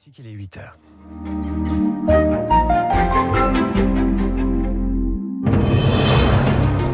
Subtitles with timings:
[0.00, 0.78] Ici qu'il est 8 heures.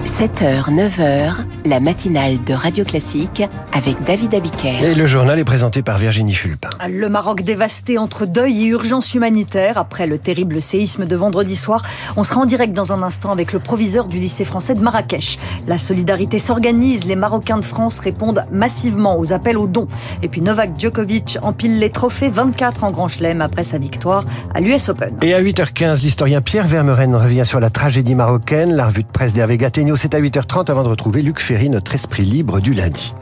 [0.05, 3.43] 7h, 9h, la matinale de Radio Classique
[3.73, 4.83] avec David Abiker.
[4.83, 6.71] Et le journal est présenté par Virginie Fulpin.
[6.89, 11.83] Le Maroc dévasté entre deuil et urgence humanitaire après le terrible séisme de vendredi soir.
[12.17, 15.39] On sera en direct dans un instant avec le proviseur du lycée français de Marrakech.
[15.67, 19.89] La solidarité s'organise, les Marocains de France répondent massivement aux appels aux dons.
[20.23, 24.25] Et puis Novak Djokovic empile les trophées 24 en Grand Chelem après sa victoire
[24.55, 25.17] à l'US Open.
[25.23, 28.73] Et à 8h15, l'historien Pierre Vermeren revient sur la tragédie marocaine.
[28.75, 31.95] La revue de presse d'Hervé Gattegno, c'est à 8h30 avant de retrouver Luc Ferry, notre
[31.95, 33.15] esprit libre du lundi.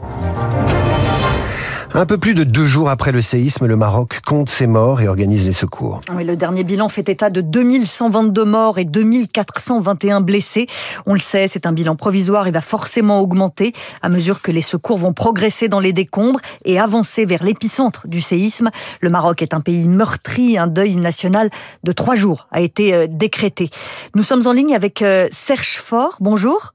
[1.93, 5.07] Un peu plus de deux jours après le séisme, le Maroc compte ses morts et
[5.07, 6.01] organise les secours.
[6.13, 10.67] Oui, le dernier bilan fait état de 2122 morts et 2421 blessés.
[11.05, 13.71] On le sait, c'est un bilan provisoire et va forcément augmenter
[14.01, 18.19] à mesure que les secours vont progresser dans les décombres et avancer vers l'épicentre du
[18.19, 18.71] séisme.
[18.99, 20.57] Le Maroc est un pays meurtri.
[20.57, 21.49] Un deuil national
[21.85, 23.69] de trois jours a été euh, décrété.
[24.15, 26.17] Nous sommes en ligne avec euh, Serge Faure.
[26.19, 26.74] Bonjour.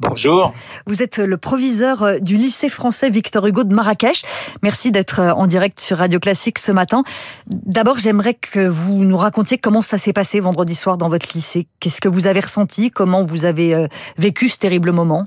[0.00, 0.52] Bonjour.
[0.86, 4.22] Vous êtes le proviseur euh, du lycée français Victor Hugo de Marrakech.
[4.62, 7.02] Merci d'être euh, en direct sur Radio Classique ce matin.
[7.46, 11.66] D'abord, j'aimerais que vous nous racontiez comment ça s'est passé vendredi soir dans votre lycée.
[11.80, 12.90] Qu'est-ce que vous avez ressenti?
[12.90, 13.86] Comment vous avez euh,
[14.18, 15.26] vécu ce terrible moment?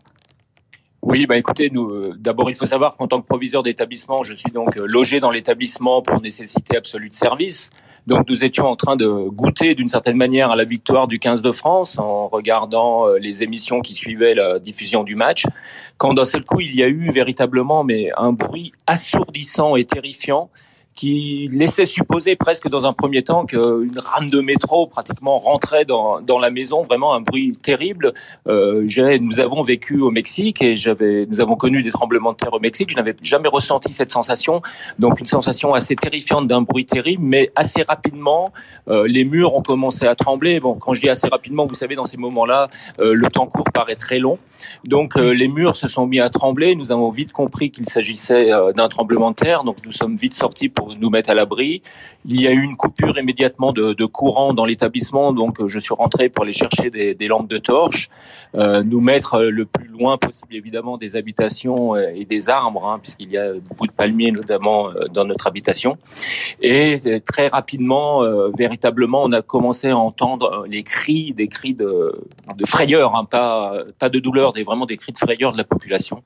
[1.01, 4.51] Oui, bah écoutez, nous, d'abord, il faut savoir qu'en tant que proviseur d'établissement, je suis
[4.51, 7.69] donc logé dans l'établissement pour nécessité absolue de service.
[8.07, 11.41] Donc nous étions en train de goûter d'une certaine manière à la victoire du 15
[11.41, 15.45] de France en regardant euh, les émissions qui suivaient la diffusion du match,
[15.97, 20.49] quand d'un seul coup il y a eu véritablement mais un bruit assourdissant et terrifiant
[20.99, 26.19] qui laissait supposer presque dans un premier temps qu'une rame de métro pratiquement rentrait dans,
[26.19, 28.11] dans la maison, vraiment un bruit terrible.
[28.49, 28.85] Euh,
[29.21, 30.73] nous avons vécu au Mexique et
[31.29, 32.91] nous avons connu des tremblements de terre au Mexique.
[32.91, 34.61] Je n'avais jamais ressenti cette sensation,
[34.99, 38.51] donc une sensation assez terrifiante d'un bruit terrible, mais assez rapidement,
[38.89, 40.59] euh, les murs ont commencé à trembler.
[40.59, 42.67] Bon, quand je dis assez rapidement, vous savez, dans ces moments-là,
[42.99, 44.37] euh, le temps court paraît très long.
[44.83, 46.75] Donc euh, les murs se sont mis à trembler.
[46.75, 50.33] Nous avons vite compris qu'il s'agissait euh, d'un tremblement de terre, donc nous sommes vite
[50.33, 51.81] sortis pour nous mettre à l'abri.
[52.25, 55.93] Il y a eu une coupure immédiatement de, courant dans l'établissement, donc euh, je suis
[55.93, 58.09] rentré pour aller chercher des, lampes de torche,
[58.55, 62.99] euh, nous mettre le plus loin possible évidemment des habitations euh, et des arbres, hein,
[62.99, 65.97] puisqu'il y a beaucoup de palmiers notamment euh, dans notre habitation.
[66.61, 72.13] Et très rapidement, euh, véritablement, on a commencé à entendre les cris, des cris de,
[72.65, 76.23] frayeur, hein, pas pas de douleur, des vraiment des cris de frayeur de la population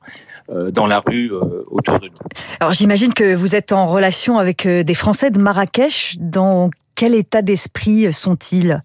[0.50, 1.31] euh, dans la rue
[1.68, 2.18] autour de nous.
[2.59, 6.15] Alors j'imagine que vous êtes en relation avec des Français de Marrakech.
[6.19, 8.83] Dans quel état d'esprit sont-ils?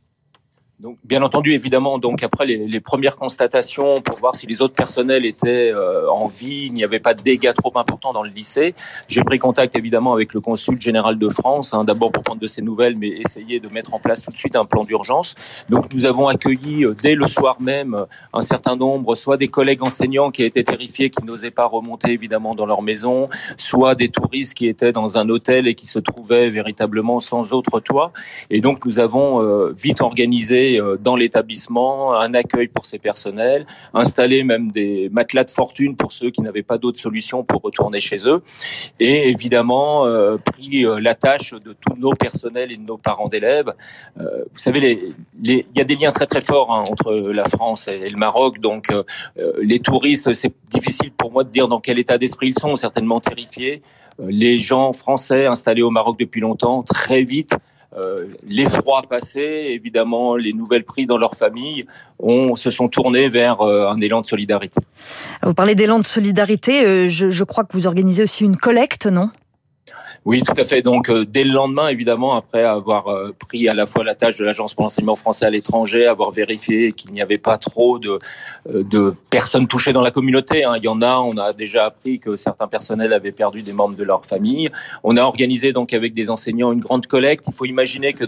[0.81, 4.75] Donc, bien entendu, évidemment, donc après les, les, premières constatations pour voir si les autres
[4.75, 8.31] personnels étaient euh, en vie, il n'y avait pas de dégâts trop importants dans le
[8.31, 8.77] lycée.
[9.09, 12.47] J'ai pris contact évidemment avec le consul général de France, hein, d'abord pour prendre de
[12.47, 15.35] ses nouvelles, mais essayer de mettre en place tout de suite un plan d'urgence.
[15.69, 19.83] Donc, nous avons accueilli euh, dès le soir même un certain nombre, soit des collègues
[19.83, 24.55] enseignants qui étaient terrifiés, qui n'osaient pas remonter évidemment dans leur maison, soit des touristes
[24.55, 28.13] qui étaient dans un hôtel et qui se trouvaient véritablement sans autre toit.
[28.49, 30.68] Et donc, nous avons euh, vite organisé
[31.01, 36.31] dans l'établissement, un accueil pour ces personnels, installer même des matelas de fortune pour ceux
[36.31, 38.43] qui n'avaient pas d'autre solution pour retourner chez eux,
[39.01, 43.29] et évidemment euh, pris euh, la tâche de tous nos personnels et de nos parents
[43.29, 43.73] d'élèves.
[44.21, 45.13] Euh, vous savez,
[45.43, 48.61] il y a des liens très très forts hein, entre la France et le Maroc,
[48.61, 52.59] donc euh, les touristes, c'est difficile pour moi de dire dans quel état d'esprit ils
[52.59, 53.83] sont, certainement terrifiés.
[54.21, 57.78] Les gens français installés au Maroc depuis longtemps, très vite, euh,
[58.47, 59.41] l'effroi passé,
[59.71, 61.87] évidemment, les nouvelles prises dans leur famille,
[62.19, 64.81] on se sont tournés vers euh, un élan de solidarité.
[65.43, 69.31] Vous parlez d'élan de solidarité, euh, je crois que vous organisez aussi une collecte, non?
[70.25, 70.83] Oui, tout à fait.
[70.83, 74.37] Donc, euh, dès le lendemain, évidemment, après avoir euh, pris à la fois la tâche
[74.37, 78.19] de l'Agence pour l'enseignement français à l'étranger, avoir vérifié qu'il n'y avait pas trop de,
[78.69, 80.65] euh, de personnes touchées dans la communauté.
[80.65, 80.75] Hein.
[80.77, 83.97] Il y en a, on a déjà appris que certains personnels avaient perdu des membres
[83.97, 84.69] de leur famille.
[85.03, 87.47] On a organisé donc avec des enseignants une grande collecte.
[87.49, 88.25] Il faut imaginer que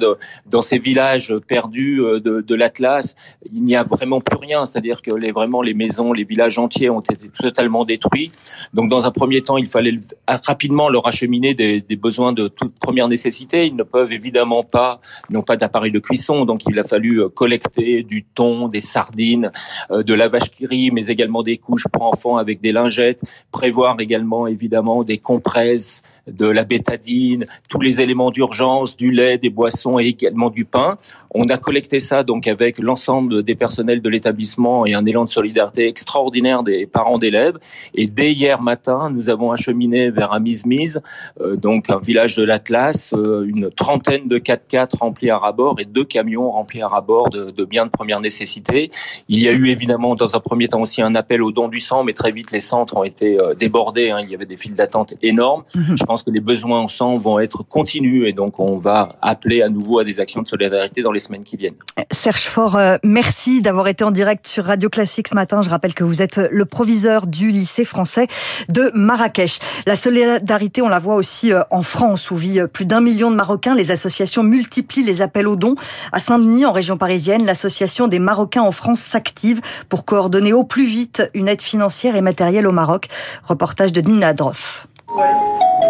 [0.47, 3.15] dans ces villages perdus de, de l'Atlas,
[3.53, 4.65] il n'y a vraiment plus rien.
[4.65, 8.31] C'est-à-dire que les, vraiment les maisons, les villages entiers ont été totalement détruits.
[8.73, 12.79] Donc, dans un premier temps, il fallait rapidement leur acheminer des des besoins de toute
[12.79, 13.67] première nécessité.
[13.67, 17.29] Ils ne peuvent évidemment pas, n'ont pas d'appareil de cuisson, donc il a fallu euh,
[17.29, 19.51] collecter du thon, des sardines,
[19.91, 24.01] euh, de la vache qui mais également des couches pour enfants avec des lingettes, prévoir
[24.01, 29.99] également évidemment des compresses, de la bétadine, tous les éléments d'urgence, du lait, des boissons
[29.99, 30.97] et également du pain.
[31.33, 35.31] On a collecté ça donc avec l'ensemble des personnels de l'établissement et un élan de
[35.31, 37.59] solidarité extraordinaire des parents d'élèves.
[37.95, 41.03] Et dès hier matin, nous avons acheminé vers Amismise,
[41.41, 45.85] euh, donc un village de l'Atlas, euh, une trentaine de 4x4 remplis à rabord et
[45.85, 48.91] deux camions remplis à rabord de, de biens de première nécessité.
[49.29, 51.79] Il y a eu évidemment dans un premier temps aussi un appel au don du
[51.79, 54.11] sang, mais très vite les centres ont été euh, débordés.
[54.11, 54.19] Hein.
[54.23, 55.63] Il y avait des files d'attente énormes.
[55.75, 55.97] Mhm.
[55.97, 59.63] Je pense que les besoins en sang vont être continus et donc on va appeler
[59.63, 61.77] à nouveau à des actions de solidarité dans les semaines qui viennent.
[62.11, 65.63] Serge Faure, euh, merci d'avoir été en direct sur Radio Classique ce matin.
[65.63, 68.27] Je rappelle que vous êtes le proviseur du lycée français
[68.69, 69.59] de Marrakech.
[69.87, 73.37] La solidarité, on la voit aussi euh, en France où vit plus d'un million de
[73.37, 73.75] Marocains.
[73.75, 75.75] Les associations multiplient les appels aux dons.
[76.13, 80.87] À Saint-Denis, en région parisienne, l'association des Marocains en France s'active pour coordonner au plus
[80.87, 83.09] vite une aide financière et matérielle au Maroc.
[83.45, 84.89] Reportage de Nina Droff.
[85.17, 85.25] 喂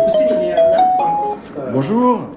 [0.03, 0.59] 不是你女儿
[1.73, 2.29] Bonjour.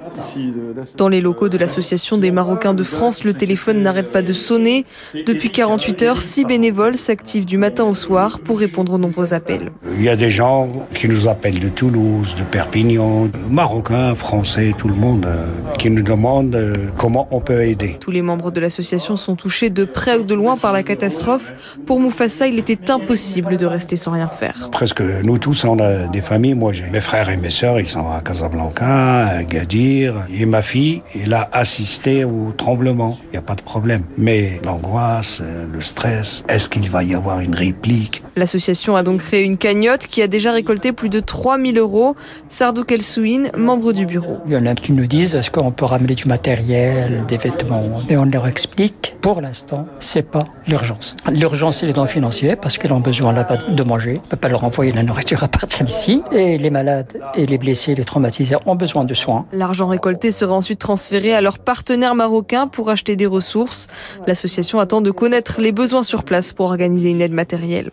[0.97, 4.85] Dans les locaux de l'Association des Marocains de France, le téléphone n'arrête pas de sonner.
[5.25, 9.71] Depuis 48 heures, six bénévoles s'activent du matin au soir pour répondre aux nombreux appels.
[9.97, 14.87] Il y a des gens qui nous appellent de Toulouse, de Perpignan, Marocains, Français, tout
[14.87, 15.45] le monde, euh,
[15.77, 17.97] qui nous demandent euh, comment on peut aider.
[17.99, 21.53] Tous les membres de l'association sont touchés de près ou de loin par la catastrophe.
[21.85, 24.69] Pour Moufassa, il était impossible de rester sans rien faire.
[24.71, 26.55] Presque nous tous, on a des familles.
[26.55, 30.61] Moi, j'ai mes frères et mes sœurs, ils sont à Casablanca, à Gadir, et ma
[30.61, 33.17] fille, elle a assisté au tremblement.
[33.25, 34.03] Il n'y a pas de problème.
[34.17, 35.41] Mais l'angoisse,
[35.71, 38.23] le stress, est-ce qu'il va y avoir une réplique?
[38.35, 42.15] L'association a donc créé une cagnotte qui a déjà récolté plus de 3000 euros.
[42.49, 44.37] Sardou Kelsouine, membre du bureau.
[44.47, 47.83] Il y en a qui nous disent est-ce qu'on peut ramener du matériel, des vêtements?
[48.09, 51.15] Et on leur explique, pour l'instant, c'est pas l'urgence.
[51.31, 54.15] L'urgence, c'est les dons financiers parce qu'ils ont besoin là-bas de manger.
[54.17, 56.21] On ne peut pas leur envoyer la nourriture à partir d'ici.
[56.31, 59.45] Et les malades et les blessés, les traumatisés ont besoin de soins.
[59.51, 63.87] L'argent récolté sera ensuite transféré à leurs partenaires marocains pour acheter des ressources.
[64.27, 67.89] L'association attend de connaître les besoins sur place pour organiser une aide matérielle.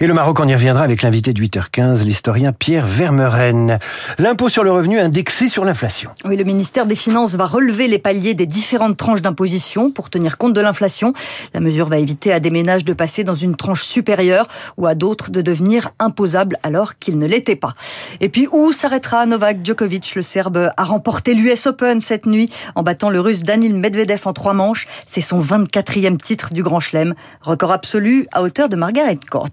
[0.00, 3.80] Et le Maroc, on y reviendra avec l'invité de 8h15, l'historien Pierre Vermeren.
[4.18, 6.10] L'impôt sur le revenu indexé sur l'inflation.
[6.24, 10.38] Oui, le ministère des Finances va relever les paliers des différentes tranches d'imposition pour tenir
[10.38, 11.14] compte de l'inflation.
[11.52, 14.46] La mesure va éviter à des ménages de passer dans une tranche supérieure
[14.76, 17.74] ou à d'autres de devenir imposables alors qu'ils ne l'étaient pas.
[18.20, 22.84] Et puis, où s'arrêtera Novak Djokovic Le Serbe a remporté l'US Open cette nuit en
[22.84, 24.86] battant le Russe Danil Medvedev en trois manches?
[25.06, 27.14] C'est son 24e titre du Grand Chelem.
[27.40, 29.48] Record absolu à hauteur de Margaret Court.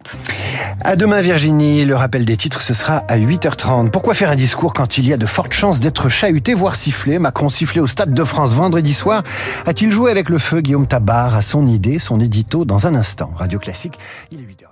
[0.81, 3.89] À demain Virginie, le rappel des titres ce sera à 8h30.
[3.89, 7.17] Pourquoi faire un discours quand il y a de fortes chances d'être chahuté, voire sifflé?
[7.19, 9.23] Macron sifflé au Stade de France vendredi soir.
[9.65, 10.61] A-t-il joué avec le feu?
[10.61, 13.97] Guillaume Tabar à son idée, son édito dans un instant Radio Classique,
[14.31, 14.64] il est 8h.